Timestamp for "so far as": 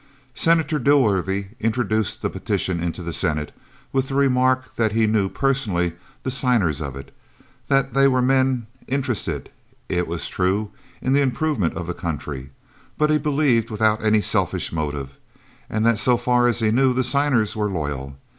15.99-16.61